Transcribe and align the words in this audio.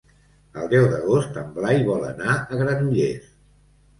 El 0.61 0.69
deu 0.71 0.85
d'agost 0.93 1.35
en 1.41 1.51
Blai 1.57 1.83
vol 1.89 2.07
anar 2.09 2.37
a 2.55 2.59
Granollers. 2.63 3.29